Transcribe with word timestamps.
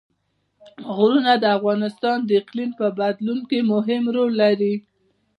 غرونه 0.95 1.33
د 1.39 1.45
افغانستان 1.57 2.17
د 2.23 2.29
اقلیم 2.41 2.71
په 2.79 2.87
بدلون 2.99 3.39
کې 3.49 3.59
مهم 3.73 4.03
رول 4.15 4.31
لري. 4.43 4.73